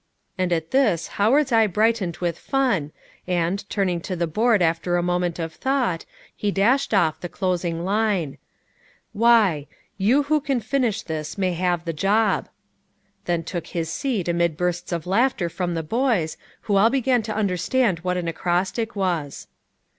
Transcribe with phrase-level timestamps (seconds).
[0.35, 2.91] And at this Howard's eye brightened with fun,
[3.27, 7.85] and, turning to the board after a moment of thought, he dashed off the closing
[7.85, 8.39] line,
[9.13, 9.67] "Y
[9.99, 12.49] You who can finish this may have the job;"
[13.25, 17.35] then took his seat amid bursts of laughter from the boys, who all began to
[17.35, 19.45] understand what an acrostic was.